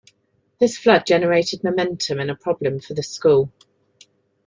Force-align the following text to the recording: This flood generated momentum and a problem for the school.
This 0.59 0.79
flood 0.79 1.05
generated 1.05 1.63
momentum 1.63 2.19
and 2.19 2.31
a 2.31 2.35
problem 2.35 2.79
for 2.79 2.95
the 2.95 3.03
school. 3.03 3.51